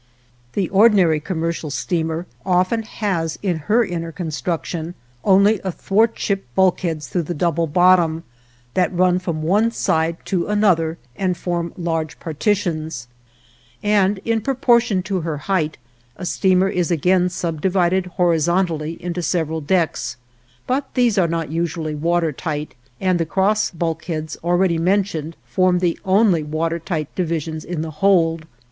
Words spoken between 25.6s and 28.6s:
the only water tight divisions in the hold.